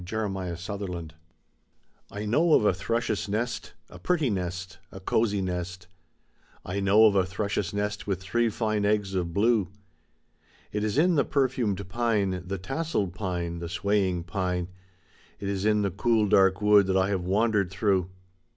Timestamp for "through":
17.69-18.09